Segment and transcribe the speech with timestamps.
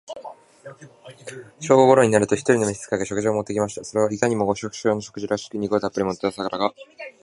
[1.59, 3.83] 正午頃になると、一人の召使が、食事を持って来ました。
[3.83, 6.73] それはいかにも、お百姓の食事らしく、肉をたっぶり盛った皿が、